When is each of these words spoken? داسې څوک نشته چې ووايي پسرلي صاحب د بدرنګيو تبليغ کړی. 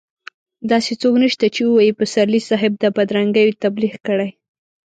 داسې 0.71 0.91
څوک 1.01 1.13
نشته 1.23 1.45
چې 1.55 1.61
ووايي 1.63 1.93
پسرلي 1.99 2.41
صاحب 2.49 2.73
د 2.79 2.85
بدرنګيو 2.97 3.57
تبليغ 3.63 3.93
کړی. 4.07 4.29